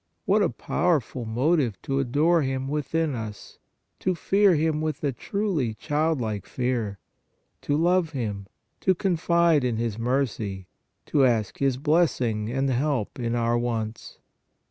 [0.25, 3.59] What a powerful motive to adore Him within us,
[3.99, 6.97] to fear Him with a truly childlike fear,
[7.61, 8.47] to love Him,
[8.79, 10.65] to confide in His mercy,
[11.05, 14.17] to ask His blessing and help in our wants